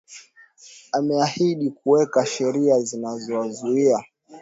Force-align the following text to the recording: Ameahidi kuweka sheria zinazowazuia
Ameahidi 0.91 1.69
kuweka 1.69 2.25
sheria 2.25 2.79
zinazowazuia 2.79 4.03